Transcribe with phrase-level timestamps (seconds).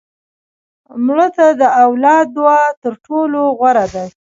[1.05, 4.03] مړه ته د اولاد دعا تر ټولو غوره ده